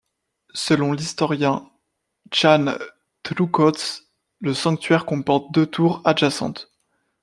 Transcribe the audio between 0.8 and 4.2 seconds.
l'historien Jan Długosz,